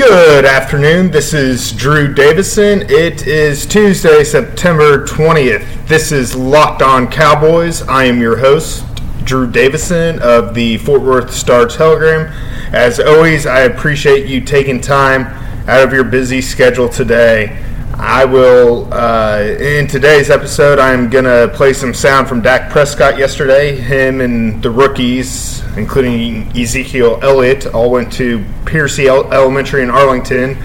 Good 0.00 0.46
afternoon. 0.46 1.10
This 1.10 1.34
is 1.34 1.72
Drew 1.72 2.14
Davison. 2.14 2.88
It 2.88 3.26
is 3.26 3.66
Tuesday, 3.66 4.24
September 4.24 5.04
20th. 5.04 5.86
This 5.88 6.10
is 6.10 6.34
Locked 6.34 6.80
On 6.80 7.06
Cowboys. 7.06 7.82
I 7.82 8.04
am 8.04 8.18
your 8.18 8.38
host, 8.38 8.82
Drew 9.24 9.46
Davison 9.46 10.18
of 10.20 10.54
the 10.54 10.78
Fort 10.78 11.02
Worth 11.02 11.34
Star 11.34 11.66
Telegram. 11.66 12.32
As 12.72 12.98
always, 12.98 13.44
I 13.44 13.60
appreciate 13.60 14.26
you 14.26 14.40
taking 14.40 14.80
time 14.80 15.26
out 15.68 15.82
of 15.82 15.92
your 15.92 16.04
busy 16.04 16.40
schedule 16.40 16.88
today 16.88 17.62
I 18.02 18.24
will, 18.24 18.88
uh, 18.94 19.42
in 19.42 19.86
today's 19.86 20.30
episode, 20.30 20.78
I'm 20.78 21.10
going 21.10 21.26
to 21.26 21.52
play 21.54 21.74
some 21.74 21.92
sound 21.92 22.28
from 22.28 22.40
Dak 22.40 22.70
Prescott 22.70 23.18
yesterday. 23.18 23.76
Him 23.76 24.22
and 24.22 24.62
the 24.62 24.70
rookies, 24.70 25.62
including 25.76 26.50
Ezekiel 26.58 27.18
Elliott, 27.20 27.66
all 27.66 27.90
went 27.90 28.10
to 28.14 28.42
Piercy 28.64 29.08
Elementary 29.08 29.82
in 29.82 29.90
Arlington 29.90 30.56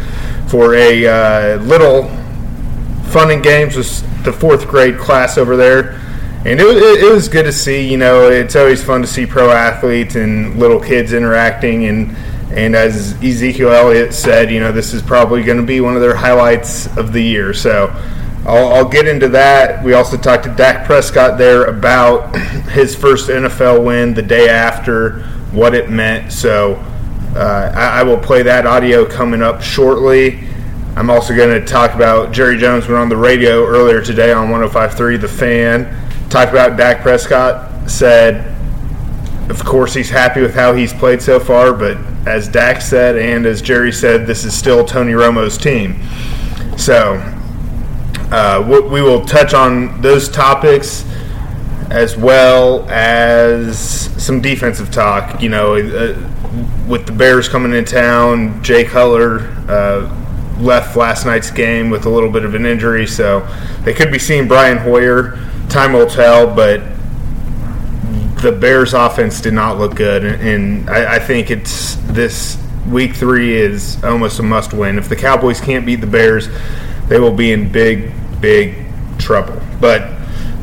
for 0.48 0.76
a 0.76 1.08
uh, 1.08 1.58
little 1.64 2.04
fun 3.12 3.32
and 3.32 3.44
games 3.44 3.76
with 3.76 4.24
the 4.24 4.32
fourth 4.32 4.66
grade 4.70 4.98
class 4.98 5.38
over 5.38 5.58
there. 5.58 6.00
And 6.46 6.58
it, 6.58 6.66
it, 6.66 7.04
it 7.04 7.14
was 7.14 7.28
good 7.28 7.44
to 7.44 7.52
see, 7.52 7.86
you 7.86 7.98
know, 7.98 8.30
it's 8.30 8.56
always 8.56 8.82
fun 8.82 9.02
to 9.02 9.08
see 9.08 9.26
pro 9.26 9.52
athletes 9.52 10.16
and 10.16 10.58
little 10.58 10.80
kids 10.80 11.12
interacting 11.12 11.84
and 11.88 12.16
and 12.52 12.76
as 12.76 13.14
Ezekiel 13.24 13.72
Elliott 13.72 14.14
said, 14.14 14.52
you 14.52 14.60
know, 14.60 14.72
this 14.72 14.94
is 14.94 15.02
probably 15.02 15.44
going 15.44 15.58
to 15.58 15.66
be 15.66 15.82
one 15.82 15.96
of 15.96 16.02
their 16.02 16.16
highlights 16.16 16.86
of 16.98 17.12
the 17.12 17.22
year. 17.22 17.54
So 17.54 17.88
I'll, 18.46 18.74
I'll, 18.74 18.88
get 18.88 19.08
into 19.08 19.28
that. 19.30 19.84
We 19.84 19.94
also 19.94 20.18
talked 20.18 20.44
to 20.44 20.54
Dak 20.54 20.86
Prescott 20.86 21.40
there 21.40 21.66
about 21.66 22.36
his 22.70 22.96
first 22.96 23.30
NFL 23.30 23.84
win 23.84 24.14
the 24.14 24.22
day 24.22 24.48
after, 24.48 25.24
what 25.52 25.74
it 25.74 25.90
meant. 25.90 26.32
So 26.32 26.76
uh, 27.36 27.72
I, 27.76 28.02
I, 28.02 28.04
will 28.04 28.20
play 28.20 28.44
that 28.44 28.68
audio 28.68 29.04
coming 29.06 29.42
up 29.42 29.62
shortly. 29.62 30.48
I'm 30.96 31.10
also 31.10 31.36
going 31.36 31.60
to 31.60 31.66
talk 31.66 31.96
about 31.96 32.32
Jerry 32.32 32.58
Jones 32.58 32.88
went 32.88 33.00
on 33.00 33.10
the 33.10 33.18
radio 33.18 33.66
earlier 33.66 34.02
today 34.02 34.32
on 34.32 34.48
105.3 34.50 35.20
The 35.20 35.28
Fan. 35.28 36.30
Talked 36.30 36.52
about 36.52 36.78
Dak 36.78 37.02
Prescott, 37.02 37.90
said, 37.90 38.56
of 39.50 39.66
course, 39.66 39.94
he's 39.94 40.10
happy 40.10 40.42
with 40.42 40.54
how 40.54 40.74
he's 40.74 40.94
played 40.94 41.22
so 41.22 41.40
far, 41.40 41.74
but 41.74 41.98
as 42.26 42.48
Dak 42.48 42.82
said 42.82 43.18
and 43.18 43.46
as 43.46 43.62
Jerry 43.62 43.92
said, 43.92 44.26
this 44.26 44.46
is 44.46 44.58
still 44.58 44.84
Tony 44.84 45.14
Romo's 45.14 45.58
team. 45.58 46.02
So 46.78 47.16
uh, 48.32 48.64
we 48.90 49.02
will 49.02 49.24
touch 49.26 49.54
on 49.54 50.02
those 50.02 50.30
topics 50.30 51.06
as 51.90 52.18
well 52.18 52.88
as 52.90 53.80
some 54.24 54.42
defensive 54.42 54.92
talk. 54.92 55.42
You 55.42 55.50
know, 55.50 55.76
uh, 55.76 56.88
with 56.88 57.06
the 57.06 57.12
Bears 57.12 57.48
coming 57.48 57.74
in 57.74 57.86
town, 57.86 58.62
Jay 58.64 58.84
Cutler 58.84 59.42
uh, 59.70 60.12
left 60.60 60.96
last 60.96 61.26
night's 61.26 61.52
game 61.52 61.90
with 61.90 62.06
a 62.06 62.10
little 62.10 62.32
bit 62.32 62.46
of 62.46 62.56
an 62.56 62.66
injury, 62.66 63.06
so 63.06 63.48
they 63.84 63.94
could 63.94 64.12
be 64.12 64.20
seeing 64.20 64.48
Brian 64.48 64.78
Hoyer. 64.78 65.38
Time 65.70 65.94
will 65.94 66.08
tell, 66.08 66.54
but 66.54 66.82
the 68.46 68.52
Bears' 68.52 68.94
offense 68.94 69.42
did 69.42 69.56
not 69.56 69.80
look 69.80 69.96
good, 69.96 70.24
and 70.24 70.88
I, 70.88 71.16
I 71.16 71.20
think 71.20 71.50
it's 71.50 71.96
this 72.04 72.62
week 72.88 73.16
three 73.16 73.56
is 73.56 74.02
almost 74.04 74.38
a 74.38 74.44
must 74.44 74.72
win. 74.72 75.00
If 75.00 75.10
the 75.10 75.16
Cowboys 75.16 75.60
can't 75.60 75.84
beat 75.84 75.96
the 75.96 76.06
Bears, 76.06 76.48
they 77.08 77.20
will 77.20 77.34
be 77.34 77.54
in 77.54 77.72
big, 77.72 78.12
big 78.42 78.86
trouble. 79.18 79.60
But 79.82 80.04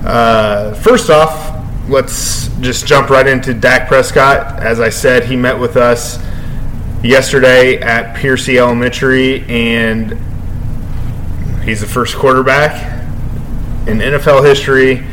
uh, 0.07 0.75
first 0.75 1.11
off, 1.11 1.61
let's 1.89 2.57
just 2.61 2.87
jump 2.87 3.11
right 3.11 3.27
into 3.27 3.53
Dak 3.53 3.89
Prescott. 3.89 4.61
As 4.61 4.79
I 4.79 4.89
said, 4.89 5.25
he 5.25 5.35
met 5.35 5.59
with 5.59 5.77
us 5.77 6.25
yesterday 7.03 7.81
at 7.81 8.15
Piercy 8.17 8.61
Elementary, 8.61 9.45
and 9.49 10.17
he's 11.65 11.81
the 11.81 11.89
first 11.89 12.15
quarterback 12.15 13.03
in 13.89 13.99
NFL 13.99 14.45
history 14.45 15.05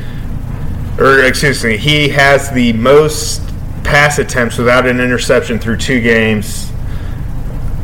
or 1.00 1.24
excuse 1.24 1.64
me, 1.64 1.78
he 1.78 2.10
has 2.10 2.52
the 2.52 2.74
most 2.74 3.42
pass 3.84 4.20
attempts 4.20 4.58
without 4.58 4.86
an 4.86 5.00
interception 5.00 5.58
through 5.58 5.78
two 5.78 6.02
games 6.02 6.72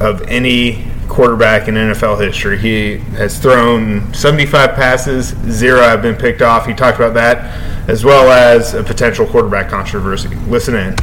of 0.01 0.21
any 0.23 0.85
quarterback 1.07 1.69
in 1.69 1.75
NFL 1.75 2.19
history. 2.19 2.57
He 2.57 2.97
has 3.17 3.39
thrown 3.39 4.13
75 4.13 4.75
passes, 4.75 5.29
zero 5.49 5.81
have 5.81 6.01
been 6.01 6.15
picked 6.15 6.41
off. 6.41 6.65
He 6.65 6.73
talked 6.73 6.97
about 6.97 7.13
that, 7.13 7.89
as 7.89 8.03
well 8.03 8.31
as 8.31 8.73
a 8.73 8.83
potential 8.83 9.25
quarterback 9.25 9.69
controversy. 9.69 10.29
Listen 10.47 10.75
in. 10.75 10.95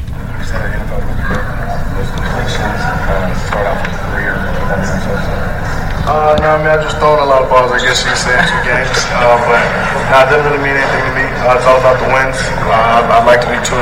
Uh, 6.03 6.35
no, 6.43 6.55
I 6.55 6.59
mean, 6.59 6.67
I 6.67 6.83
just 6.83 6.99
thrown 6.99 7.23
a 7.23 7.29
lot 7.31 7.47
of 7.47 7.49
balls, 7.49 7.71
I 7.71 7.79
guess 7.79 8.03
you 8.03 8.11
could 8.11 8.19
say, 8.19 8.35
in 8.35 8.43
two 8.43 8.63
games. 8.67 8.91
Uh, 9.15 9.39
but 9.47 9.63
nah, 10.11 10.27
it 10.27 10.35
doesn't 10.35 10.47
really 10.51 10.59
mean 10.59 10.75
anything 10.75 10.99
to 11.07 11.15
me. 11.15 11.27
Uh, 11.47 11.55
it's 11.55 11.63
all 11.63 11.79
about 11.79 12.03
the 12.03 12.11
wins. 12.11 12.35
Uh, 12.67 13.07
I'd, 13.07 13.23
like 13.23 13.39
to 13.47 13.51
be 13.51 13.59
2 13.63 13.71
0. 13.71 13.79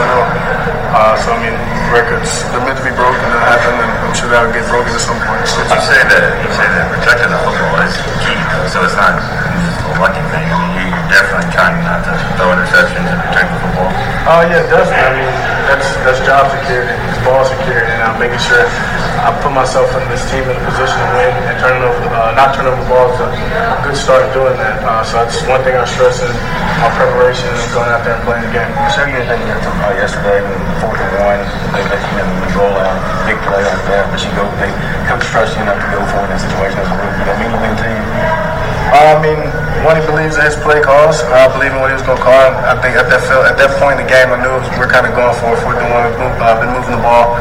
Uh, 0.93 1.17
so, 1.17 1.33
I 1.33 1.41
mean, 1.41 1.57
records, 1.89 2.45
they're 2.53 2.61
meant 2.61 2.77
to 2.77 2.85
be 2.85 2.93
broken. 2.93 3.25
They'll 3.25 3.49
happen, 3.49 3.73
and 3.73 3.89
I'm 4.05 4.13
sure 4.13 4.29
that'll 4.29 4.53
get 4.53 4.69
broken 4.69 4.93
at 4.93 5.01
some 5.01 5.17
point. 5.17 5.49
So 5.49 5.65
you 5.65 5.81
say 5.81 6.01
that 6.13 6.25
you 6.45 6.51
say 6.53 6.69
that 6.69 6.93
protecting 6.93 7.33
the 7.33 7.41
football 7.41 7.89
is 7.89 7.97
key, 8.21 8.37
so 8.69 8.85
it's 8.85 8.99
not 9.01 9.17
just 9.17 9.81
a 9.81 9.97
lucky 9.97 10.21
thing. 10.29 10.45
I 10.45 10.57
mean, 10.77 10.93
you're 10.93 11.09
definitely 11.09 11.49
trying 11.57 11.81
not 11.89 12.05
to 12.05 12.13
throw 12.37 12.53
interceptions 12.53 13.07
and 13.07 13.21
protect 13.33 13.49
the 13.49 13.59
football. 13.65 13.91
Oh, 14.29 14.43
yeah, 14.45 14.61
definitely. 14.69 15.09
I 15.09 15.13
mean, 15.17 15.60
that's, 15.71 15.95
that's 16.03 16.19
job 16.27 16.51
security. 16.51 16.91
It's 17.07 17.23
ball 17.23 17.47
security, 17.47 17.87
and 17.87 18.03
I'm 18.03 18.19
making 18.19 18.43
sure 18.43 18.67
I 19.23 19.31
put 19.39 19.55
myself 19.55 19.87
in 19.95 20.03
this 20.11 20.27
team 20.27 20.43
in 20.51 20.59
a 20.59 20.65
position 20.67 20.99
to 20.99 21.09
win 21.15 21.31
and 21.47 21.55
turning 21.63 21.87
over, 21.87 22.03
uh, 22.11 22.35
not 22.35 22.59
turning 22.59 22.75
over 22.75 22.83
balls. 22.91 23.15
A 23.23 23.79
good 23.87 23.95
start 23.95 24.27
doing 24.35 24.59
that. 24.59 24.83
Uh, 24.83 25.07
so 25.07 25.23
that's 25.23 25.39
one 25.47 25.63
thing 25.63 25.79
I 25.79 25.87
stress 25.87 26.27
in 26.27 26.33
my 26.83 26.91
preparation 26.99 27.47
and 27.47 27.71
going 27.71 27.91
out 27.93 28.03
there 28.03 28.19
and 28.19 28.25
playing 28.27 28.43
the 28.51 28.53
game. 28.53 28.73
So 28.91 29.07
you 29.07 29.15
anything 29.15 29.47
yesterday, 29.95 30.43
fourth 30.83 30.99
and 30.99 31.15
one, 31.23 31.43
they 31.71 31.85
let 31.87 32.03
you 32.03 32.15
know, 32.19 32.27
roll 32.59 32.75
out, 32.75 32.99
big 33.29 33.39
play 33.47 33.63
like 33.63 33.85
that, 33.95 34.11
but 34.11 34.19
you 34.19 34.31
go, 34.35 34.43
they 34.59 34.73
coach 35.07 35.23
trust 35.31 35.55
you 35.55 35.63
enough 35.63 35.79
to 35.79 35.89
go 35.95 36.03
for 36.11 36.27
it 36.27 36.35
in 36.35 36.35
that 36.35 36.43
situation 36.43 36.79
as 36.83 36.91
a 36.91 36.97
rookie. 36.99 37.23
Mean 37.39 37.55
anything 37.55 37.75
to 37.79 37.87
you? 37.95 38.50
Uh, 38.91 39.15
I 39.15 39.23
mean, 39.23 39.39
when 39.87 39.95
he 39.95 40.03
believes 40.03 40.35
in 40.35 40.43
his 40.43 40.59
play 40.59 40.83
calls, 40.83 41.23
I 41.31 41.47
believe 41.55 41.71
in 41.71 41.79
what 41.79 41.95
he 41.95 41.97
was 41.97 42.03
going 42.03 42.19
to 42.19 42.27
call. 42.27 42.35
I 42.35 42.75
think 42.83 42.99
at 42.99 43.07
that 43.07 43.23
at 43.47 43.55
that 43.55 43.71
point 43.79 44.03
in 44.03 44.03
the 44.03 44.11
game, 44.11 44.35
I 44.35 44.39
knew 44.43 44.51
was, 44.51 44.67
we're 44.75 44.91
kind 44.91 45.07
of 45.07 45.15
going 45.15 45.31
for 45.39 45.55
it. 45.55 45.63
We're 45.63 45.79
doing, 45.79 45.95
we've 46.19 46.43
uh, 46.43 46.59
been 46.59 46.75
moving 46.75 46.99
the 46.99 47.05
ball. 47.07 47.39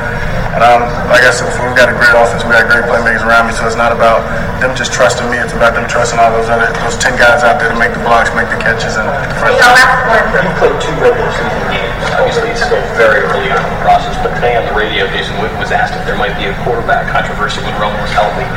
And 0.54 0.62
um, 0.62 0.86
like 1.10 1.26
I 1.26 1.34
said 1.34 1.50
before, 1.50 1.70
we've 1.70 1.78
got 1.78 1.90
a 1.90 1.98
great 1.98 2.14
offense. 2.14 2.46
We've 2.46 2.54
got 2.54 2.70
great 2.70 2.86
playmakers 2.86 3.26
around 3.26 3.50
me. 3.50 3.54
So 3.58 3.66
it's 3.66 3.78
not 3.78 3.90
about 3.90 4.22
them 4.62 4.78
just 4.78 4.94
trusting 4.94 5.26
me. 5.30 5.42
It's 5.42 5.54
about 5.58 5.74
them 5.74 5.90
trusting 5.90 6.18
all 6.22 6.30
those 6.34 6.54
other 6.54 6.70
those 6.86 6.98
ten 7.02 7.18
guys 7.18 7.42
out 7.42 7.58
there 7.58 7.74
to 7.74 7.78
make 7.78 7.98
the 7.98 8.02
blocks, 8.06 8.30
make 8.38 8.50
the 8.50 8.58
catches, 8.62 8.98
and 8.98 9.10
defend. 9.34 9.58
You 9.58 10.54
played 10.62 10.78
two 10.78 10.94
regular 11.02 11.34
season 11.34 11.66
games. 11.74 11.89
Obviously, 12.16 12.50
it's 12.52 12.64
still 12.64 12.82
very 12.96 13.24
early 13.24 13.52
on 13.52 13.60
in 13.60 13.72
the 13.72 13.82
process. 13.84 14.16
But 14.24 14.36
today 14.40 14.56
on 14.56 14.68
the 14.68 14.76
radio, 14.76 15.08
Jason 15.12 15.36
Witten 15.40 15.60
was 15.60 15.72
asked 15.72 15.96
if 15.96 16.04
there 16.04 16.18
might 16.20 16.36
be 16.40 16.48
a 16.48 16.56
quarterback 16.64 17.08
controversy 17.12 17.60
when 17.64 17.76
Romo 17.80 17.98
was 18.00 18.14
healthy. 18.16 18.48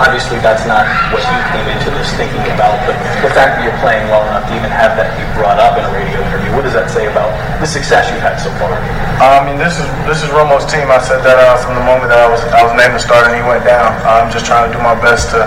Obviously, 0.00 0.40
that's 0.40 0.64
not 0.64 0.88
what 1.12 1.20
you 1.20 1.38
came 1.52 1.66
into 1.68 1.88
this 1.96 2.12
thinking 2.16 2.44
about. 2.52 2.76
But 2.88 2.96
the 3.20 3.32
fact 3.36 3.58
that 3.58 3.62
you're 3.64 3.80
playing 3.84 4.08
well 4.08 4.24
enough 4.28 4.48
to 4.48 4.52
even 4.56 4.72
have 4.72 4.96
that 4.96 5.12
be 5.16 5.24
brought 5.36 5.60
up 5.60 5.76
in 5.76 5.84
a 5.84 5.92
radio 5.92 6.20
interview, 6.24 6.50
what 6.56 6.64
does 6.64 6.76
that 6.76 6.88
say 6.88 7.08
about 7.08 7.32
the 7.60 7.68
success 7.68 8.08
you've 8.08 8.24
had 8.24 8.40
so 8.40 8.48
far? 8.56 8.72
I 9.20 9.44
mean, 9.44 9.60
this 9.60 9.76
is 9.76 9.88
this 10.08 10.24
is 10.24 10.28
Romo's 10.32 10.64
team. 10.68 10.88
I 10.88 11.00
said 11.00 11.20
that 11.24 11.36
uh, 11.36 11.60
from 11.60 11.76
the 11.76 11.84
moment 11.84 12.08
that 12.08 12.20
I 12.24 12.28
was 12.28 12.40
I 12.56 12.64
was 12.64 12.72
named 12.72 12.96
the 12.96 13.02
starter 13.02 13.28
and 13.28 13.36
he 13.36 13.44
went 13.44 13.68
down. 13.68 13.92
I'm 14.08 14.32
just 14.32 14.48
trying 14.48 14.68
to 14.68 14.72
do 14.72 14.80
my 14.80 14.96
best 14.96 15.28
to 15.36 15.44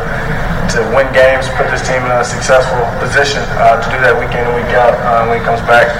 to 0.74 0.80
win 0.96 1.06
games, 1.12 1.46
put 1.60 1.68
this 1.70 1.84
team 1.86 2.02
in 2.02 2.14
a 2.14 2.24
successful 2.24 2.82
position 2.98 3.44
uh, 3.60 3.78
to 3.78 3.88
do 3.94 3.98
that 4.02 4.16
week 4.16 4.32
in 4.32 4.42
and 4.42 4.56
week 4.56 4.72
out. 4.74 4.96
Uh, 5.06 5.28
when 5.28 5.38
he 5.38 5.44
comes 5.44 5.62
back, 5.70 5.92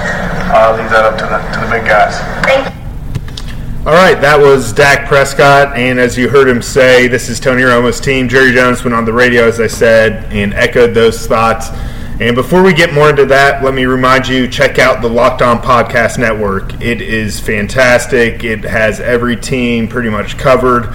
uh, 0.54 0.76
leave 0.78 0.88
that 0.90 1.04
up 1.04 1.18
to 1.18 1.26
the 1.26 1.38
to 1.52 1.66
the 1.66 1.70
big 1.70 1.84
guys. 1.84 2.14
All 3.86 3.92
right, 3.92 4.18
that 4.20 4.38
was 4.38 4.72
Dak 4.72 5.06
Prescott, 5.08 5.76
and 5.76 6.00
as 6.00 6.16
you 6.16 6.30
heard 6.30 6.48
him 6.48 6.62
say, 6.62 7.06
this 7.06 7.28
is 7.28 7.38
Tony 7.38 7.64
Romo's 7.64 8.00
team. 8.00 8.30
Jerry 8.30 8.52
Jones 8.52 8.82
went 8.82 8.94
on 8.94 9.04
the 9.04 9.12
radio, 9.12 9.46
as 9.46 9.60
I 9.60 9.66
said, 9.66 10.32
and 10.32 10.54
echoed 10.54 10.94
those 10.94 11.26
thoughts. 11.26 11.68
And 12.20 12.34
before 12.34 12.62
we 12.62 12.72
get 12.72 12.94
more 12.94 13.10
into 13.10 13.26
that, 13.26 13.62
let 13.62 13.74
me 13.74 13.84
remind 13.84 14.28
you 14.28 14.48
check 14.48 14.78
out 14.78 15.02
the 15.02 15.08
Locked 15.10 15.42
On 15.42 15.58
Podcast 15.58 16.16
Network. 16.16 16.80
It 16.80 17.02
is 17.02 17.40
fantastic. 17.40 18.44
It 18.44 18.62
has 18.62 19.00
every 19.00 19.36
team 19.36 19.88
pretty 19.88 20.08
much 20.08 20.38
covered. 20.38 20.86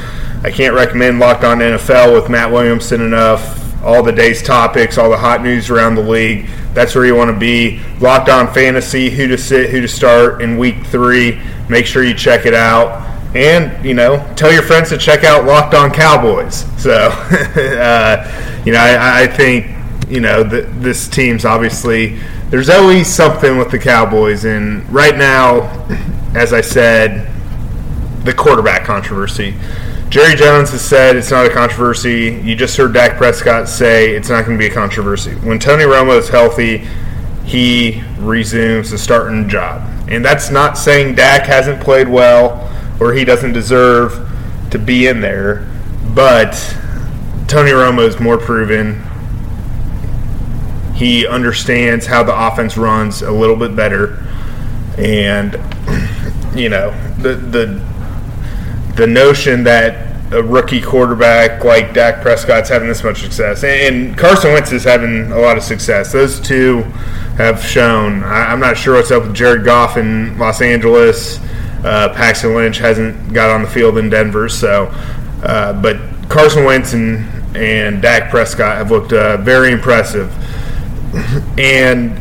I 0.44 0.50
can't 0.50 0.74
recommend 0.74 1.20
Locked 1.20 1.44
On 1.44 1.60
NFL 1.60 2.14
with 2.14 2.30
Matt 2.30 2.52
Williamson 2.52 3.02
enough. 3.02 3.59
All 3.84 4.04
the 4.04 4.12
day's 4.12 4.44
topics, 4.44 4.98
all 4.98 5.10
the 5.10 5.18
hot 5.18 5.42
news 5.42 5.70
around 5.70 5.96
the 5.96 6.04
league. 6.04 6.48
That's 6.74 6.96
where 6.96 7.06
you 7.06 7.16
want 7.16 7.32
to 7.32 7.38
be. 7.38 7.82
Locked 8.00 8.30
On 8.30 8.52
Fantasy, 8.54 9.10
who 9.10 9.28
to 9.28 9.38
sit, 9.38 9.70
who 9.70 9.82
to 9.82 9.88
start 9.88 10.42
in 10.42 10.58
week 10.58 10.86
three. 10.86 11.42
Make 11.70 11.86
sure 11.86 12.04
you 12.04 12.14
check 12.14 12.46
it 12.46 12.54
out. 12.54 13.08
And, 13.36 13.86
you 13.86 13.94
know, 13.94 14.26
tell 14.36 14.52
your 14.52 14.64
friends 14.64 14.90
to 14.90 14.98
check 14.98 15.24
out 15.24 15.46
Locked 15.46 15.74
On 15.76 15.92
Cowboys. 15.92 16.66
So, 16.82 16.92
uh, 16.96 18.62
you 18.66 18.74
know, 18.74 18.80
I, 18.80 19.24
I 19.24 19.28
think 19.28 19.80
you 20.10 20.20
know, 20.20 20.44
this 20.44 21.08
team's 21.08 21.46
obviously 21.46 22.20
there's 22.50 22.70
always 22.70 23.08
something 23.08 23.58
with 23.58 23.70
the 23.70 23.78
Cowboys, 23.78 24.44
and 24.44 24.88
right 24.90 25.16
now, 25.16 25.86
as 26.34 26.52
I 26.52 26.62
said, 26.62 27.32
the 28.26 28.34
quarterback 28.34 28.86
controversy. 28.86 29.54
Jerry 30.10 30.36
Jones 30.36 30.72
has 30.72 30.82
said 30.84 31.16
it's 31.16 31.30
not 31.30 31.46
a 31.46 31.52
controversy. 31.52 32.42
You 32.44 32.56
just 32.56 32.76
heard 32.76 32.94
Dak 32.94 33.18
Prescott 33.18 33.70
say 33.70 34.16
it's 34.16 34.30
not 34.30 34.44
going 34.44 34.58
to 34.58 34.60
be 34.60 34.72
a 34.72 34.74
controversy. 34.74 35.36
When 35.36 35.60
Tony 35.60 35.84
Romo 35.84 36.18
is 36.18 36.28
healthy, 36.28 36.88
he 37.46 38.02
resumes 38.18 38.90
the 38.90 38.98
starting 38.98 39.48
job. 39.48 39.88
And 40.10 40.26
that's 40.26 40.50
not 40.50 40.80
saying 40.80 41.14
Dak 41.14 41.46
hasn't 41.46 41.80
played 41.82 42.08
well 42.08 42.68
or 43.00 43.14
he 43.14 43.24
doesn't 43.24 43.54
deserve 43.54 44.28
to 44.72 44.80
be 44.80 45.08
in 45.08 45.22
there, 45.22 45.68
but 46.16 46.54
Tony 47.48 47.72
Romo 47.72 48.08
is 48.08 48.20
more 48.20 48.38
proven. 48.38 49.04
He 50.96 51.28
understands 51.28 52.06
how 52.06 52.24
the 52.24 52.48
offense 52.48 52.78
runs 52.78 53.22
a 53.22 53.32
little 53.32 53.56
bit 53.56 53.76
better, 53.76 54.26
and 54.98 55.54
you 56.56 56.70
know 56.70 56.92
the 57.20 57.36
the 57.36 57.82
the 59.00 59.08
notion 59.08 59.64
that 59.64 60.08
a 60.32 60.44
rookie 60.44 60.82
quarterback 60.82 61.64
like 61.64 61.94
Dak 61.94 62.22
Prescott's 62.22 62.70
having 62.70 62.88
this 62.88 63.04
much 63.04 63.22
success, 63.22 63.64
and 63.64 64.16
Carson 64.18 64.54
Wentz 64.54 64.72
is 64.72 64.84
having 64.84 65.32
a 65.32 65.40
lot 65.40 65.58
of 65.58 65.64
success. 65.64 66.12
Those 66.12 66.40
two 66.40 66.84
have 67.38 67.64
shown. 67.64 68.24
I'm 68.24 68.60
not 68.60 68.78
sure 68.78 68.96
what's 68.96 69.10
up 69.10 69.24
with 69.24 69.34
Jared 69.34 69.66
Goff 69.66 69.98
in 69.98 70.38
Los 70.38 70.62
Angeles. 70.62 71.40
Uh, 71.84 72.14
Paxton 72.14 72.54
Lynch 72.54 72.78
hasn't 72.78 73.34
got 73.34 73.50
on 73.50 73.64
the 73.64 73.70
field 73.70 73.98
in 73.98 74.10
Denver, 74.10 74.50
so 74.50 74.88
uh, 75.44 75.74
but 75.82 75.98
Carson 76.30 76.66
Wentz 76.66 76.94
and 76.94 77.58
and 77.58 78.02
Dak 78.02 78.30
Prescott 78.30 78.78
have 78.78 78.92
looked 78.92 79.12
uh, 79.12 79.38
very 79.38 79.72
impressive 79.72 80.32
and 81.58 82.16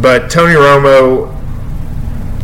but 0.00 0.30
Tony 0.30 0.54
Romo 0.54 1.34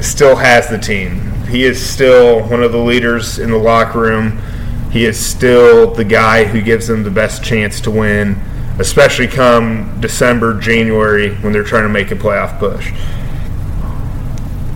still 0.03 0.37
has 0.37 0.69
the 0.69 0.79
team. 0.79 1.34
He 1.55 1.63
is 1.63 1.81
still 1.81 2.43
one 2.49 2.65
of 2.65 2.73
the 2.73 2.79
leaders 2.79 3.39
in 3.39 3.53
the 3.53 3.57
locker 3.57 4.01
room. 4.01 4.43
He 4.91 5.05
is 5.05 5.25
still 5.25 5.95
the 5.95 6.05
guy 6.05 6.47
who 6.47 6.61
gives 6.61 6.89
them 6.89 7.05
the 7.05 7.13
best 7.13 7.45
chance 7.45 7.81
to 7.83 7.93
win, 7.93 8.43
especially 8.81 9.29
come 9.29 10.01
December, 10.01 10.59
January 10.59 11.37
when 11.37 11.53
they're 11.53 11.63
trying 11.63 11.85
to 11.85 11.89
make 11.89 12.11
a 12.11 12.17
playoff 12.17 12.59
push. 12.59 12.91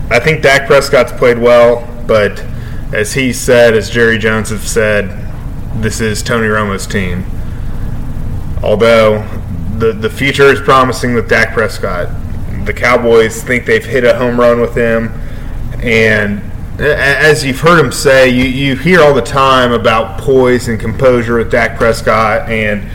I 0.09 0.21
think 0.21 0.41
Dak 0.41 0.67
Prescott's 0.67 1.11
played 1.11 1.37
well, 1.37 1.85
but 2.07 2.39
as 2.93 3.11
he 3.11 3.33
said, 3.33 3.73
as 3.73 3.89
Jerry 3.89 4.17
Jones 4.17 4.47
has 4.47 4.63
said, 4.63 5.29
this 5.81 5.99
is 5.99 6.23
Tony 6.23 6.47
Romo's 6.47 6.87
team. 6.87 7.25
Although 8.63 9.27
the 9.79 9.91
the 9.91 10.09
future 10.09 10.47
is 10.47 10.61
promising 10.61 11.13
with 11.13 11.27
Dak 11.27 11.53
Prescott. 11.53 12.07
The 12.63 12.73
Cowboys 12.73 13.43
think 13.43 13.65
they've 13.65 13.85
hit 13.85 14.05
a 14.05 14.17
home 14.17 14.39
run 14.39 14.61
with 14.61 14.75
him, 14.75 15.09
and 15.83 16.48
as 16.79 17.43
you've 17.43 17.59
heard 17.59 17.83
him 17.83 17.91
say, 17.91 18.29
you, 18.29 18.45
you 18.45 18.75
hear 18.75 19.01
all 19.01 19.13
the 19.13 19.21
time 19.21 19.73
about 19.73 20.19
poise 20.19 20.69
and 20.69 20.79
composure 20.79 21.37
with 21.37 21.51
Dak 21.51 21.77
Prescott. 21.77 22.49
And 22.49 22.89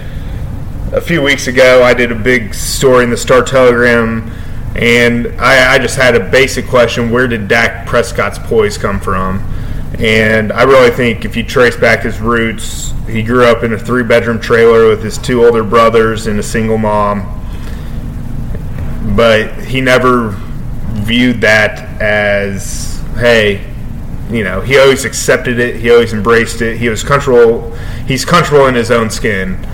a 0.95 1.01
few 1.01 1.21
weeks 1.21 1.49
ago, 1.49 1.83
I 1.83 1.93
did 1.93 2.11
a 2.11 2.15
big 2.15 2.55
story 2.55 3.05
in 3.05 3.11
the 3.11 3.17
Star 3.17 3.43
Telegram, 3.43 4.31
and 4.75 5.29
I, 5.41 5.75
I 5.75 5.79
just 5.79 5.97
had 5.97 6.15
a 6.15 6.31
basic 6.31 6.67
question: 6.67 7.11
Where 7.11 7.29
did 7.29 7.47
Dak 7.47 7.87
Prescott's 7.87 8.39
poise 8.39 8.79
come 8.79 9.01
from? 9.01 9.39
And 9.99 10.53
I 10.53 10.63
really 10.63 10.91
think 10.91 11.25
if 11.25 11.37
you 11.37 11.45
trace 11.45 11.77
back 11.77 12.03
his 12.03 12.21
roots, 12.21 12.93
he 13.07 13.23
grew 13.23 13.45
up 13.45 13.65
in 13.65 13.75
a 13.75 13.79
three 13.79 14.03
bedroom 14.03 14.41
trailer 14.41 14.89
with 14.89 15.03
his 15.03 15.19
two 15.19 15.45
older 15.45 15.63
brothers 15.63 16.27
and 16.27 16.39
a 16.39 16.43
single 16.43 16.79
mom. 16.79 17.41
But 19.15 19.53
he 19.65 19.81
never 19.81 20.31
viewed 21.03 21.43
that 21.43 22.01
as, 22.01 23.01
hey, 23.17 23.74
you 24.31 24.45
know, 24.45 24.61
he 24.61 24.79
always 24.79 25.05
accepted 25.05 25.59
it, 25.59 25.77
he 25.77 25.91
always 25.91 26.13
embraced 26.13 26.63
it. 26.63 26.79
He 26.79 26.89
was 26.89 27.03
comfortable 27.03 27.75
he's 28.07 28.25
comfortable 28.25 28.67
in 28.67 28.75
his 28.75 28.91
own 28.91 29.11
skin. 29.11 29.65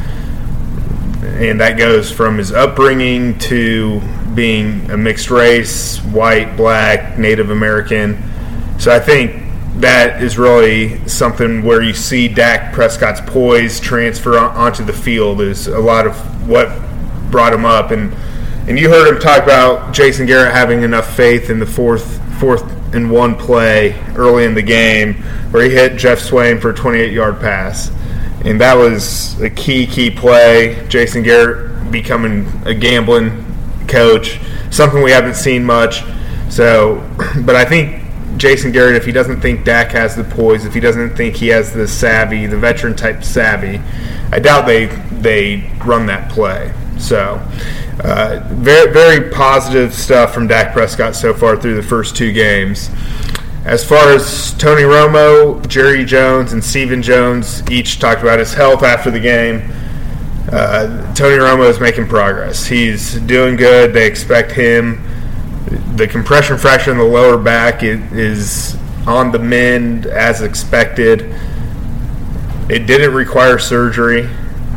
And 1.41 1.61
that 1.61 1.79
goes 1.79 2.11
from 2.11 2.39
his 2.39 2.53
upbringing 2.53 3.39
to 3.41 4.01
being 4.35 4.91
a 4.91 4.97
mixed 4.97 5.31
race, 5.31 5.99
white, 5.99 6.57
black, 6.57 7.19
Native 7.19 7.51
American. 7.51 8.23
So 8.79 8.95
I 8.95 9.01
think 9.01 9.43
that 9.77 10.23
is 10.23 10.39
really 10.39 11.07
something 11.09 11.63
where 11.63 11.83
you 11.83 11.95
see 11.95 12.29
Dak 12.29 12.73
Prescott's 12.75 13.21
poise 13.23 13.81
transfer 13.81 14.39
onto 14.39 14.85
the 14.85 14.93
field 14.93 15.41
is 15.41 15.67
a 15.67 15.79
lot 15.79 16.07
of 16.07 16.49
what 16.49 16.69
brought 17.31 17.53
him 17.53 17.65
up 17.65 17.91
and 17.91 18.15
and 18.69 18.79
you 18.79 18.91
heard 18.91 19.09
him 19.09 19.19
talk 19.19 19.43
about 19.43 19.95
Jason 19.95 20.27
Garrett 20.27 20.53
having 20.53 20.83
enough 20.83 21.17
faith 21.17 21.51
in 21.51 21.59
the 21.59 21.67
fourth 21.67 22.20
fourth 22.41 22.65
and 22.95 23.11
one 23.11 23.37
play 23.37 23.93
early 24.17 24.45
in 24.45 24.55
the 24.55 24.63
game 24.63 25.15
where 25.53 25.63
he 25.63 25.71
hit 25.71 25.97
Geoff 25.97 26.19
Swaim 26.19 26.61
for 26.61 26.71
a 26.71 26.75
28 26.75 27.13
yard 27.13 27.39
pass. 27.41 27.93
And 28.45 28.61
that 28.61 28.75
was 28.75 29.41
a 29.41 29.51
key 29.51 29.87
key 29.87 30.11
play. 30.11 30.87
Jason 30.89 31.23
Garrett 31.23 31.93
becoming 31.93 32.51
a 32.65 32.75
gambling 32.75 33.45
coach 33.87 34.41
something 34.71 35.03
we 35.03 35.11
haven't 35.11 35.35
seen 35.35 35.65
much. 35.65 36.03
So 36.49 37.07
but 37.45 37.57
I 37.57 37.65
think 37.65 38.03
Jason 38.37 38.73
Garrett, 38.73 38.97
if 38.97 39.05
he 39.05 39.13
doesn't 39.13 39.41
think 39.41 39.65
Dak 39.65 39.91
has 39.91 40.17
the 40.17 40.25
poise, 40.25 40.65
if 40.65 40.73
he 40.73 40.81
doesn't 40.81 41.17
think 41.17 41.37
he 41.37 41.49
has 41.49 41.73
the 41.75 41.87
savvy, 41.87 42.47
the 42.47 42.57
veteran 42.57 42.97
type 42.97 43.23
savvy, 43.23 43.81
I 44.33 44.39
doubt 44.39 44.67
they 44.67 44.87
they 45.21 45.71
run 45.85 46.07
that 46.07 46.31
play. 46.31 46.73
So, 47.01 47.43
uh, 48.05 48.41
very 48.53 48.93
very 48.93 49.31
positive 49.31 49.95
stuff 49.95 50.33
from 50.33 50.47
Dak 50.47 50.73
Prescott 50.73 51.17
so 51.17 51.35
far 51.35 51.57
through 51.57 51.77
the 51.77 51.83
first 51.83 52.17
two 52.17 52.33
games. 52.33 52.91
As 53.65 53.85
far 53.85 54.09
as 54.09 54.55
Tony 54.55 54.83
Romo, 54.83 55.67
Jerry 55.69 56.05
Jones, 56.05 56.53
and 56.53 56.63
Stephen 56.63 57.03
Jones 57.03 57.69
each 57.71 57.99
talked 57.99 58.23
about 58.23 58.39
his 58.39 58.55
health 58.55 58.83
after 58.83 59.11
the 59.11 59.21
game. 59.21 59.71
Uh, 60.51 61.15
Tony 61.15 61.37
Romo 61.37 61.69
is 61.69 61.79
making 61.79 62.07
progress. 62.09 62.67
He's 62.67 63.21
doing 63.21 63.57
good. 63.57 63.93
They 63.93 64.07
expect 64.07 64.53
him 64.53 65.07
the 65.95 66.09
compression 66.09 66.57
fracture 66.57 66.91
in 66.91 66.99
the 66.99 67.05
lower 67.05 67.37
back 67.37 67.83
is 67.83 68.77
on 69.07 69.31
the 69.31 69.39
mend 69.39 70.07
as 70.07 70.43
expected. 70.43 71.35
It 72.69 72.87
didn't 72.87 73.15
require 73.15 73.59
surgery. 73.59 74.29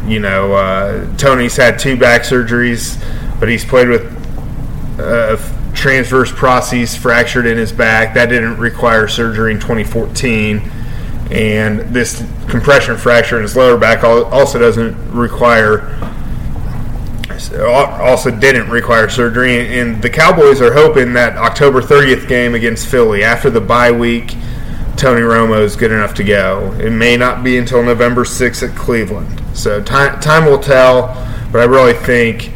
You 0.08 0.20
know, 0.20 0.54
uh, 0.54 1.16
Tony's 1.18 1.56
had 1.56 1.80
two 1.80 1.98
back 1.98 2.24
surgeries, 2.24 3.02
but 3.40 3.48
he's 3.50 3.64
played 3.64 3.88
with 3.88 5.00
uh, 5.00 5.38
transverse 5.74 6.32
process 6.32 6.96
fractured 6.96 7.46
in 7.46 7.58
his 7.58 7.72
back. 7.72 8.14
That 8.14 8.28
didn't 8.28 8.58
require 8.58 9.08
surgery 9.08 9.54
in 9.54 9.60
2014. 9.60 10.60
And 11.32 11.80
this 11.94 12.24
compression 12.48 12.98
fracture 12.98 13.38
in 13.38 13.44
his 13.44 13.56
lower 13.56 13.78
back 13.78 14.04
also 14.04 14.60
doesn't 14.60 15.12
require 15.12 15.90
also 17.62 18.32
didn't 18.32 18.70
require 18.70 19.10
surgery. 19.10 19.80
And 19.80 20.02
the 20.02 20.10
Cowboys 20.10 20.62
are 20.62 20.74
hoping 20.74 21.14
that 21.14 21.38
October 21.38 21.82
30th 21.82 22.28
game 22.28 22.56
against 22.56 22.88
Philly, 22.88 23.24
after 23.24 23.50
the 23.50 23.62
bye 23.62 23.92
week, 23.92 24.36
Tony 25.04 25.20
Romo 25.20 25.60
is 25.60 25.76
good 25.76 25.92
enough 25.92 26.14
to 26.14 26.24
go. 26.24 26.72
It 26.80 26.92
may 26.92 27.18
not 27.18 27.44
be 27.44 27.58
until 27.58 27.84
November 27.84 28.24
6th 28.24 28.70
at 28.70 28.74
Cleveland. 28.74 29.44
So 29.54 29.84
time, 29.84 30.18
time 30.22 30.46
will 30.46 30.58
tell, 30.58 31.08
but 31.52 31.60
I 31.60 31.66
really 31.66 31.92
think 31.92 32.54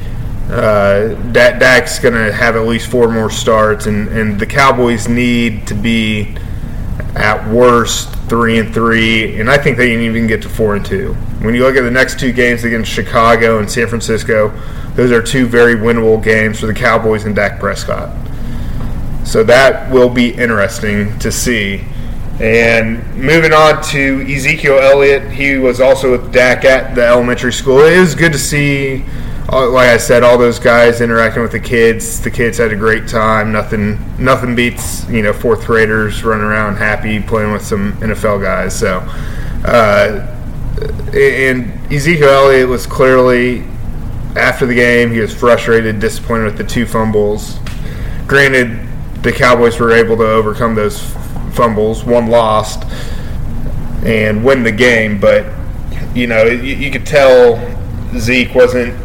uh, 0.50 1.10
Dak's 1.34 2.00
going 2.00 2.13
to 2.13 2.32
have 2.32 2.56
at 2.56 2.62
least 2.62 2.89
four 2.89 3.10
more 3.12 3.30
starts, 3.30 3.88
and, 3.88 4.08
and 4.08 4.39
the 4.39 4.46
Cowboys 4.46 5.10
need 5.10 5.68
to 5.68 5.74
be 5.74 6.38
at 7.18 7.46
worst 7.51 8.16
three 8.30 8.60
and 8.60 8.74
three, 8.74 9.42
and 9.42 9.50
I 9.50 9.58
think 9.58 9.75
they 9.75 9.92
can 9.92 10.00
even 10.00 10.25
get 10.25 10.42
to 10.44 10.48
four 10.48 10.77
and 10.77 10.86
two. 10.86 11.16
When 11.42 11.54
you 11.54 11.63
look 11.63 11.75
at 11.75 11.82
the 11.82 11.92
next 11.92 12.18
two 12.18 12.32
games 12.32 12.63
against 12.63 12.89
Chicago 12.89 13.60
and 13.60 13.70
San 13.70 13.89
Francisco, 13.89 14.58
those 14.94 15.12
are 15.12 15.22
two 15.22 15.48
very 15.48 15.75
winnable 15.75 16.24
games 16.24 16.62
for 16.62 16.68
the 16.68 16.74
Cowboys 16.74 17.25
and 17.25 17.36
Dak 17.36 17.60
Prescott. 17.60 18.16
So 19.27 19.44
that 19.44 19.92
will 19.92 20.10
be 20.10 20.34
interesting 20.34 21.20
to 21.20 21.30
see. 21.30 21.84
And 22.39 23.03
moving 23.15 23.51
on 23.51 23.82
to 23.86 24.22
Ezekiel 24.22 24.77
Elliott, 24.79 25.32
he 25.32 25.58
was 25.58 25.82
also 25.82 26.12
with 26.12 26.32
Dak 26.32 26.65
at 26.65 26.94
the 26.94 27.06
elementary 27.06 27.53
school. 27.53 27.79
It 27.79 28.00
was 28.00 28.13
good 28.13 28.32
to 28.34 28.39
see 28.39 29.03
like 29.50 29.89
I 29.89 29.98
said, 29.98 30.24
all 30.24 30.38
those 30.38 30.60
guys 30.60 31.00
interacting 31.00 31.41
with 31.41 31.53
the 31.53 31.60
kids. 31.60 32.20
The 32.22 32.29
kids 32.29 32.58
had 32.58 32.72
a 32.74 32.75
great 32.75 33.08
time. 33.08 33.51
Nothing, 33.51 33.98
nothing 34.24 34.56
beats 34.56 35.08
you 35.10 35.22
know 35.22 35.32
fourth 35.32 35.65
graders 35.65 36.24
running 36.24 36.46
around 36.46 36.75
happy 36.75 37.22
playing 37.22 37.53
with 37.53 37.62
some 37.62 37.94
NFL 37.94 38.41
guys. 38.41 38.77
So, 38.77 38.98
uh, 39.65 40.34
and 41.15 41.91
Ezekiel 41.91 42.27
Elliott 42.27 42.67
was 42.67 42.86
clearly 42.86 43.63
after 44.36 44.65
the 44.65 44.75
game. 44.75 45.12
He 45.12 45.20
was 45.20 45.34
frustrated, 45.34 46.00
disappointed 46.00 46.44
with 46.44 46.58
the 46.58 46.65
two 46.65 46.86
fumbles. 46.86 47.58
Granted, 48.27 48.86
the 49.24 49.32
Cowboys 49.32 49.79
were 49.79 49.91
able 49.91 50.17
to 50.17 50.29
overcome 50.29 50.75
those 50.75 51.00
fumbles, 51.57 52.05
one 52.05 52.27
lost, 52.27 52.83
and 54.05 54.45
win 54.45 54.63
the 54.63 54.71
game. 54.71 55.19
But 55.19 55.45
you 56.15 56.27
know, 56.27 56.43
you, 56.43 56.75
you 56.75 56.91
could 56.91 57.05
tell 57.05 57.57
Zeke 58.17 58.55
wasn't 58.55 58.95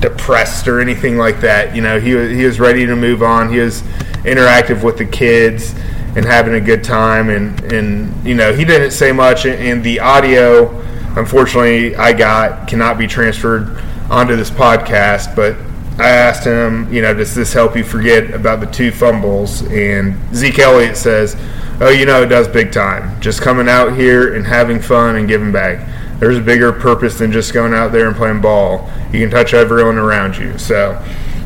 depressed 0.00 0.68
or 0.68 0.80
anything 0.80 1.16
like 1.16 1.40
that. 1.40 1.74
You 1.74 1.82
know, 1.82 1.98
he 1.98 2.14
was 2.14 2.30
he 2.32 2.44
was 2.44 2.60
ready 2.60 2.84
to 2.84 2.96
move 2.96 3.22
on. 3.22 3.50
He 3.50 3.60
was 3.60 3.82
interactive 4.24 4.82
with 4.82 4.98
the 4.98 5.06
kids 5.06 5.72
and 6.16 6.24
having 6.24 6.54
a 6.54 6.60
good 6.60 6.84
time. 6.84 7.30
And 7.30 7.60
and 7.72 8.26
you 8.26 8.34
know, 8.34 8.52
he 8.52 8.64
didn't 8.64 8.90
say 8.90 9.12
much. 9.12 9.46
And 9.46 9.82
the 9.82 10.00
audio, 10.00 10.78
unfortunately, 11.16 11.96
I 11.96 12.12
got 12.12 12.68
cannot 12.68 12.98
be 12.98 13.06
transferred 13.06 13.82
onto 14.10 14.36
this 14.36 14.50
podcast. 14.50 15.34
But 15.34 15.56
I 15.98 16.10
asked 16.10 16.44
him, 16.44 16.92
you 16.92 17.00
know, 17.00 17.14
does 17.14 17.34
this 17.34 17.52
help 17.52 17.76
you 17.76 17.84
forget 17.84 18.32
about 18.32 18.60
the 18.60 18.66
two 18.66 18.90
fumbles? 18.90 19.62
And 19.62 20.16
Zeke 20.34 20.58
Elliott 20.58 20.96
says, 20.96 21.36
oh, 21.80 21.90
you 21.90 22.04
know, 22.04 22.22
it 22.22 22.26
does 22.26 22.48
big 22.48 22.70
time. 22.70 23.18
Just 23.20 23.40
coming 23.40 23.68
out 23.68 23.96
here 23.96 24.34
and 24.34 24.46
having 24.46 24.80
fun 24.80 25.16
and 25.16 25.26
giving 25.26 25.52
back 25.52 25.88
there's 26.18 26.38
a 26.38 26.42
bigger 26.42 26.72
purpose 26.72 27.18
than 27.18 27.30
just 27.30 27.52
going 27.52 27.74
out 27.74 27.92
there 27.92 28.06
and 28.06 28.16
playing 28.16 28.40
ball. 28.40 28.90
You 29.12 29.20
can 29.20 29.30
touch 29.30 29.52
everyone 29.52 29.98
around 29.98 30.36
you. 30.36 30.56
So 30.58 31.02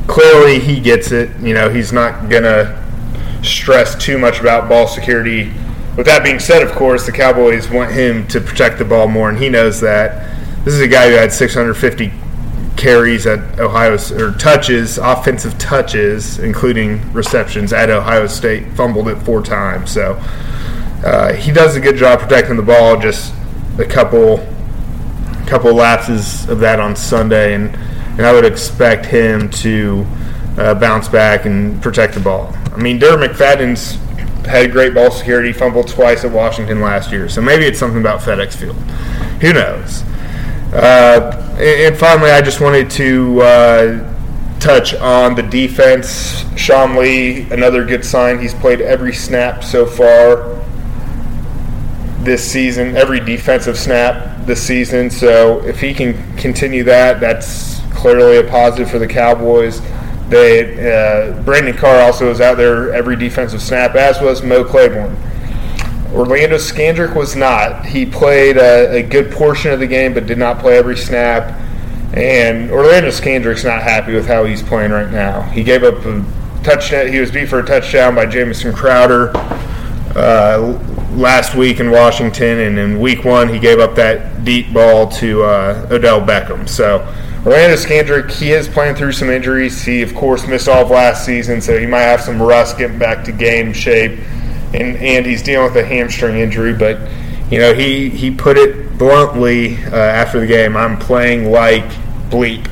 clearly 0.07 0.61
he 0.61 0.81
gets 0.81 1.11
it. 1.11 1.37
You 1.41 1.55
know, 1.55 1.69
he's 1.69 1.93
not 1.93 2.29
going 2.29 2.45
to 2.45 2.81
stress 3.43 4.01
too 4.01 4.17
much 4.19 4.41
about 4.41 4.69
ball 4.69 4.87
security. 4.87 5.53
With 5.97 6.07
that 6.07 6.23
being 6.23 6.39
said, 6.39 6.63
of 6.63 6.71
course, 6.73 7.05
the 7.05 7.13
Cowboys 7.13 7.69
want 7.69 7.91
him 7.91 8.29
to 8.29 8.41
protect 8.41 8.79
the 8.79 8.85
ball 8.85 9.09
more, 9.09 9.29
and 9.29 9.37
he 9.37 9.49
knows 9.49 9.81
that. 9.81 10.29
This 10.65 10.75
is 10.75 10.81
a 10.81 10.89
guy 10.89 11.09
who 11.09 11.17
had 11.17 11.33
650 11.33 12.13
carries 12.81 13.27
at 13.27 13.61
Ohio 13.61 13.99
or 14.17 14.33
touches, 14.33 14.97
offensive 14.97 15.57
touches, 15.59 16.39
including 16.39 17.13
receptions 17.13 17.75
at 17.75 17.91
Ohio 17.91 18.27
State. 18.27 18.67
Fumbled 18.73 19.09
it 19.09 19.17
four 19.17 19.43
times, 19.43 19.91
so 19.91 20.15
uh, 21.05 21.35
he 21.35 21.53
does 21.53 21.77
a 21.77 21.81
good 21.81 21.97
job 21.97 22.21
protecting 22.21 22.57
the 22.57 22.63
ball. 22.63 22.99
Just 22.99 23.35
a 23.79 23.85
couple 23.85 24.39
couple 25.47 25.75
lapses 25.75 26.49
of 26.49 26.61
that 26.61 26.81
on 26.81 26.97
Sunday, 26.97 27.55
and, 27.55 27.75
and 27.75 28.23
I 28.23 28.33
would 28.33 28.45
expect 28.47 29.05
him 29.05 29.51
to 29.51 30.07
uh, 30.57 30.75
bounce 30.75 31.09
back 31.09 31.45
and 31.45 31.83
protect 31.83 32.15
the 32.15 32.21
ball. 32.21 32.57
I 32.73 32.77
mean, 32.77 32.99
Darren 32.99 33.27
McFadden's 33.27 33.97
had 34.47 34.73
great 34.73 34.95
ball 34.95 35.11
security, 35.11 35.53
fumbled 35.53 35.89
twice 35.89 36.25
at 36.25 36.31
Washington 36.31 36.81
last 36.81 37.13
year, 37.13 37.29
so 37.29 37.43
maybe 37.43 37.65
it's 37.65 37.79
something 37.79 38.01
about 38.01 38.21
FedEx 38.21 38.55
Field. 38.55 38.77
Who 39.43 39.53
knows? 39.53 40.03
Uh, 40.73 41.57
and 41.59 41.97
finally, 41.97 42.31
I 42.31 42.41
just 42.41 42.61
wanted 42.61 42.91
to 42.91 43.41
uh, 43.43 44.59
touch 44.61 44.95
on 44.95 45.35
the 45.35 45.43
defense. 45.43 46.45
Sean 46.57 46.97
Lee, 46.97 47.51
another 47.51 47.85
good 47.85 48.05
sign. 48.05 48.39
He's 48.39 48.55
played 48.55 48.81
every 48.81 49.13
snap 49.13 49.65
so 49.65 49.85
far 49.85 50.57
this 52.23 52.49
season, 52.49 52.97
every 52.97 53.19
defensive 53.19 53.79
snap 53.79 54.47
this 54.47 54.63
season. 54.63 55.11
So 55.11 55.65
if 55.65 55.81
he 55.81 55.95
can 55.95 56.37
continue 56.37 56.85
that, 56.85 57.19
that's 57.19 57.81
clearly 57.95 58.39
a 58.39 58.45
positive 58.45 58.91
for 58.91 58.99
the 58.99 59.07
Cowboys. 59.07 59.81
They 60.29 60.93
uh, 60.93 61.43
Brandon 61.43 61.77
Carr 61.77 62.01
also 62.03 62.29
was 62.29 62.41
out 62.41 62.57
there 62.57 62.93
every 62.93 63.17
defensive 63.17 63.61
snap, 63.61 63.97
as 63.97 64.21
was 64.21 64.43
Mo 64.43 64.63
Claiborne. 64.63 65.17
Orlando 66.13 66.57
Scandrick 66.57 67.15
was 67.15 67.37
not. 67.37 67.87
He 67.87 68.05
played 68.05 68.57
a, 68.57 68.97
a, 68.97 69.03
good 69.03 69.31
portion 69.31 69.73
of 69.73 69.79
the 69.79 69.87
game, 69.87 70.13
but 70.15 70.27
did 70.27 70.39
not 70.39 70.59
play 70.59 70.77
every 70.77 70.97
snap. 70.97 71.59
And 72.13 72.71
Orlando 72.71 73.09
Scandrick's 73.09 73.65
not 73.65 73.83
happy 73.83 74.15
with 74.15 74.27
how 74.27 74.45
he's 74.45 74.63
playing 74.63 74.91
right 74.91 75.11
now. 75.11 75.43
He 75.43 75.63
gave 75.63 75.85
up 75.85 76.05
a 76.05 76.25
touchdown. 76.65 77.09
He 77.09 77.21
was 77.21 77.31
beat 77.31 77.49
for 77.49 77.61
a 77.61 77.65
touchdown 77.65 78.17
by 78.17 78.27
Jamison 78.27 78.73
Crowder. 78.73 79.31
Uh, 80.17 80.79
last 81.13 81.55
week 81.55 81.81
in 81.81 81.91
Washington, 81.91 82.59
and 82.59 82.79
in 82.79 83.01
Week 83.01 83.25
One 83.25 83.49
he 83.49 83.59
gave 83.59 83.79
up 83.79 83.95
that 83.97 84.45
deep 84.45 84.73
ball 84.73 85.09
to 85.13 85.43
uh, 85.45 85.89
Odell 85.91 86.21
Beckham. 86.21 86.69
So 86.69 87.01
Orlando 87.45 87.77
Scandrick, 87.77 88.31
he 88.31 88.53
is 88.53 88.69
playing 88.69 88.97
through 88.97 89.13
some 89.13 89.31
injuries. 89.31 89.83
He 89.83 90.03
of 90.03 90.15
course 90.15 90.47
missed 90.47 90.69
all 90.69 90.83
of 90.83 90.91
last 90.91 91.25
season, 91.25 91.61
so 91.61 91.79
he 91.79 91.87
might 91.87 92.01
have 92.03 92.21
some 92.21 92.41
rust 92.41 92.79
getting 92.79 92.99
back 92.99 93.25
to 93.25 93.33
game 93.33 93.73
shape, 93.73 94.19
and 94.75 94.97
and 94.97 95.27
he's 95.27 95.43
dealing 95.43 95.73
with 95.73 95.83
a 95.83 95.87
hamstring 95.87 96.37
injury. 96.37 96.73
But 96.73 96.99
you 97.51 97.59
know 97.59 97.75
he 97.75 98.11
he 98.11 98.31
put 98.31 98.57
it 98.57 98.99
bluntly 98.99 99.77
uh, 99.87 99.97
after 99.97 100.41
the 100.41 100.47
game. 100.47 100.77
I'm 100.77 100.99
playing 100.99 101.51
like 101.51 101.87
bleep. 102.31 102.69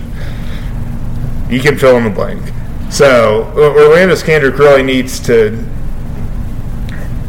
You 1.51 1.61
can 1.61 1.79
fill 1.79 1.97
in 1.97 2.05
the 2.05 2.11
blank. 2.11 2.43
So 2.91 3.53
Orlando 3.57 4.15
Scandrick 4.15 4.59
really 4.59 4.83
needs 4.83 5.21
to 5.21 5.65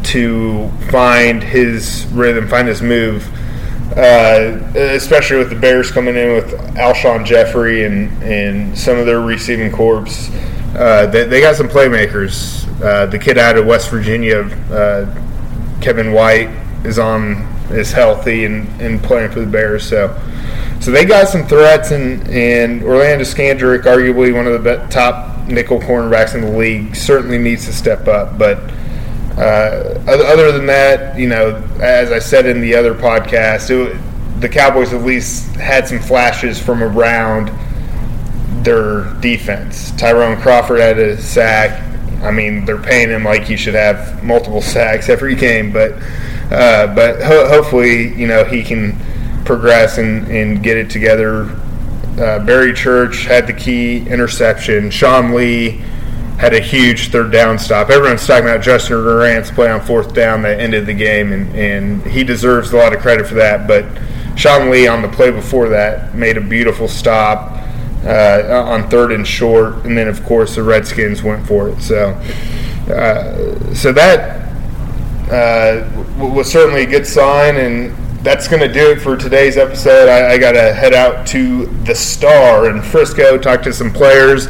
to 0.04 0.68
find 0.90 1.42
his 1.42 2.06
rhythm, 2.12 2.48
find 2.48 2.66
his 2.66 2.82
move. 2.82 3.28
Uh, 3.96 4.70
especially 4.76 5.36
with 5.36 5.50
the 5.50 5.56
Bears 5.56 5.90
coming 5.90 6.14
in 6.14 6.34
with 6.34 6.52
Alshon 6.76 7.24
Jeffery 7.24 7.84
and, 7.84 8.22
and 8.22 8.78
some 8.78 8.96
of 8.98 9.04
their 9.04 9.20
receiving 9.20 9.72
corps. 9.72 10.06
Uh, 10.76 11.06
they, 11.06 11.24
they, 11.24 11.40
got 11.40 11.56
some 11.56 11.68
playmakers. 11.68 12.68
Uh, 12.82 13.06
the 13.06 13.18
kid 13.18 13.38
out 13.38 13.56
of 13.56 13.66
West 13.66 13.90
Virginia, 13.90 14.40
uh, 14.70 15.80
Kevin 15.80 16.12
White, 16.12 16.48
is 16.84 16.98
on 16.98 17.48
is 17.70 17.92
healthy 17.92 18.46
and, 18.46 18.68
and 18.80 19.02
playing 19.02 19.30
for 19.30 19.40
the 19.40 19.46
Bears. 19.46 19.86
So 19.86 20.08
so 20.80 20.90
they 20.90 21.04
got 21.04 21.28
some 21.28 21.46
threats, 21.46 21.90
and, 21.90 22.26
and 22.28 22.82
Orlando 22.82 23.22
Scandrick, 23.22 23.82
arguably 23.82 24.34
one 24.34 24.46
of 24.46 24.64
the 24.64 24.76
top 24.90 25.46
nickel 25.46 25.78
cornerbacks 25.78 26.34
in 26.34 26.40
the 26.40 26.50
league, 26.50 26.96
certainly 26.96 27.36
needs 27.36 27.66
to 27.66 27.72
step 27.72 28.08
up. 28.08 28.38
But 28.38 28.58
uh, 29.36 30.02
other 30.08 30.52
than 30.52 30.64
that, 30.66 31.18
you 31.18 31.28
know, 31.28 31.56
as 31.80 32.10
I 32.10 32.18
said 32.18 32.46
in 32.46 32.62
the 32.62 32.74
other 32.74 32.94
podcast, 32.94 33.68
it, 33.68 34.40
the 34.40 34.48
Cowboys 34.48 34.94
at 34.94 35.02
least 35.02 35.54
had 35.56 35.86
some 35.86 35.98
flashes 35.98 36.58
from 36.58 36.82
around 36.82 37.50
their 38.64 39.12
defense. 39.20 39.90
Tyrone 39.92 40.40
Crawford 40.40 40.80
had 40.80 40.98
a 40.98 41.20
sack. 41.20 41.89
I 42.22 42.30
mean, 42.30 42.64
they're 42.64 42.80
paying 42.80 43.08
him 43.08 43.24
like 43.24 43.44
he 43.44 43.56
should 43.56 43.74
have 43.74 44.22
multiple 44.22 44.60
sacks 44.60 45.08
every 45.08 45.34
game, 45.34 45.72
but 45.72 45.92
uh, 46.50 46.92
but 46.94 47.22
ho- 47.22 47.48
hopefully, 47.48 48.12
you 48.14 48.26
know, 48.26 48.44
he 48.44 48.62
can 48.62 48.96
progress 49.44 49.98
and, 49.98 50.26
and 50.28 50.62
get 50.62 50.76
it 50.76 50.90
together. 50.90 51.44
Uh, 52.18 52.44
Barry 52.44 52.74
Church 52.74 53.24
had 53.24 53.46
the 53.46 53.52
key 53.52 54.06
interception. 54.08 54.90
Sean 54.90 55.32
Lee 55.32 55.82
had 56.38 56.54
a 56.54 56.60
huge 56.60 57.10
third 57.10 57.30
down 57.30 57.58
stop. 57.58 57.90
Everyone's 57.90 58.26
talking 58.26 58.48
about 58.48 58.62
Justin 58.62 58.96
Durant's 58.96 59.50
play 59.50 59.70
on 59.70 59.80
fourth 59.80 60.14
down 60.14 60.42
that 60.42 60.58
ended 60.58 60.86
the 60.86 60.94
game, 60.94 61.32
and, 61.32 61.54
and 61.54 62.02
he 62.06 62.24
deserves 62.24 62.72
a 62.72 62.76
lot 62.76 62.92
of 62.92 63.00
credit 63.00 63.26
for 63.26 63.34
that. 63.34 63.68
But 63.68 63.86
Sean 64.36 64.70
Lee 64.70 64.86
on 64.86 65.02
the 65.02 65.08
play 65.08 65.30
before 65.30 65.68
that 65.68 66.14
made 66.14 66.36
a 66.36 66.40
beautiful 66.40 66.88
stop 66.88 67.59
uh, 68.04 68.64
on 68.66 68.88
third 68.88 69.12
and 69.12 69.26
short, 69.26 69.84
and 69.84 69.96
then 69.96 70.08
of 70.08 70.24
course 70.24 70.56
the 70.56 70.62
Redskins 70.62 71.22
went 71.22 71.46
for 71.46 71.68
it. 71.68 71.80
So, 71.80 72.10
uh, 72.92 73.74
so 73.74 73.92
that 73.92 74.48
uh, 75.30 76.04
was 76.18 76.50
certainly 76.50 76.82
a 76.82 76.86
good 76.86 77.06
sign, 77.06 77.56
and 77.56 77.96
that's 78.24 78.48
going 78.48 78.60
to 78.60 78.72
do 78.72 78.90
it 78.90 79.00
for 79.00 79.16
today's 79.16 79.56
episode. 79.56 80.08
I, 80.08 80.32
I 80.32 80.38
got 80.38 80.52
to 80.52 80.72
head 80.74 80.94
out 80.94 81.26
to 81.28 81.66
the 81.84 81.94
Star 81.94 82.68
in 82.68 82.82
Frisco, 82.82 83.38
talk 83.38 83.62
to 83.62 83.72
some 83.72 83.92
players 83.92 84.48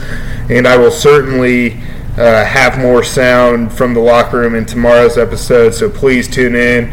and 0.51 0.67
I 0.67 0.77
will 0.77 0.91
certainly 0.91 1.75
uh, 2.19 2.45
have 2.45 2.77
more 2.77 3.05
sound 3.05 3.73
from 3.73 3.95
the 3.95 4.01
locker 4.01 4.41
room 4.41 4.57
in 4.57 4.67
tomorrow's 4.67 5.17
episode. 5.17 5.75
So 5.75 5.89
please 5.89 6.29
tune 6.29 6.57
in. 6.57 6.93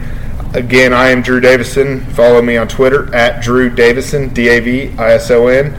Again, 0.54 0.94
I 0.94 1.10
am 1.10 1.24
Drew 1.24 1.40
Davison. 1.40 2.02
Follow 2.12 2.42
me 2.42 2.56
on 2.56 2.68
Twitter 2.68 3.14
at 3.14 3.42
Drew 3.42 3.70
Davison, 3.70 4.30
D 4.30 4.48
A 4.50 4.60
V 4.60 4.90
I 4.98 5.14
S 5.14 5.32
O 5.32 5.48
N. 5.48 5.74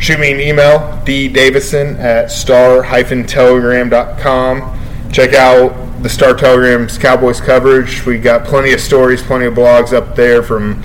Shoot 0.00 0.18
me 0.18 0.32
an 0.32 0.40
email, 0.40 0.80
ddavison 1.04 1.98
at 1.98 2.30
star-telegram.com. 2.30 5.12
Check 5.12 5.34
out 5.34 6.02
the 6.02 6.08
Star 6.08 6.32
Telegram's 6.32 6.96
Cowboys 6.96 7.38
coverage. 7.38 8.06
We 8.06 8.18
got 8.18 8.46
plenty 8.46 8.72
of 8.72 8.80
stories, 8.80 9.22
plenty 9.22 9.44
of 9.44 9.52
blogs 9.52 9.92
up 9.92 10.16
there 10.16 10.42
from 10.42 10.82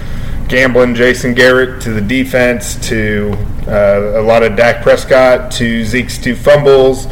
gambling 0.49 0.95
Jason 0.95 1.33
Garrett 1.33 1.81
to 1.83 1.93
the 1.93 2.01
defense 2.01 2.75
to 2.89 3.31
uh, 3.69 4.19
a 4.19 4.21
lot 4.21 4.43
of 4.43 4.57
Dak 4.57 4.83
Prescott 4.83 5.49
to 5.53 5.85
Zeke's 5.85 6.17
two 6.17 6.35
fumbles 6.35 7.07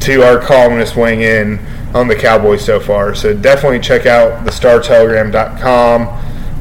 to 0.00 0.24
our 0.24 0.40
columnist 0.40 0.96
weighing 0.96 1.20
in 1.20 1.60
on 1.94 2.08
the 2.08 2.16
Cowboys 2.16 2.64
so 2.64 2.80
far. 2.80 3.14
So 3.14 3.32
definitely 3.32 3.78
check 3.78 4.06
out 4.06 4.44
the 4.44 4.50
startelegram.com 4.50 6.08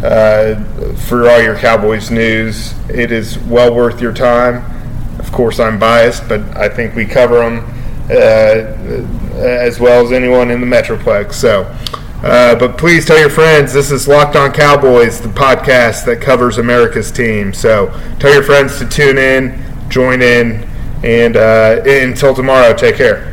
uh, 0.03 0.53
for 0.97 1.27
all 1.27 1.41
your 1.41 1.55
Cowboys 1.55 2.11
news. 2.11 2.75
It 2.89 3.11
is 3.11 3.39
well 3.39 3.73
worth 3.73 3.99
your 3.99 4.13
time. 4.13 4.69
Of 5.23 5.31
course, 5.31 5.59
I'm 5.59 5.79
biased, 5.79 6.27
but 6.29 6.41
I 6.55 6.69
think 6.69 6.95
we 6.95 7.05
cover 7.05 7.39
them 7.39 7.65
uh, 8.09 9.33
as 9.35 9.79
well 9.79 10.05
as 10.05 10.11
anyone 10.11 10.51
in 10.51 10.59
the 10.59 10.67
Metroplex. 10.67 11.33
So, 11.33 11.63
uh, 12.21 12.55
but 12.55 12.77
please 12.77 13.05
tell 13.05 13.19
your 13.19 13.29
friends 13.29 13.73
this 13.73 13.91
is 13.91 14.07
Locked 14.07 14.35
On 14.35 14.51
Cowboys, 14.51 15.21
the 15.21 15.29
podcast 15.29 16.05
that 16.05 16.21
covers 16.21 16.57
America's 16.57 17.11
team. 17.11 17.53
So 17.53 17.89
tell 18.19 18.33
your 18.33 18.43
friends 18.43 18.77
to 18.79 18.87
tune 18.87 19.17
in, 19.17 19.61
join 19.89 20.21
in, 20.21 20.69
and 21.03 21.35
uh, 21.35 21.81
until 21.85 22.35
tomorrow, 22.35 22.73
take 22.73 22.95
care. 22.95 23.32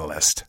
the 0.01 0.07
list. 0.07 0.45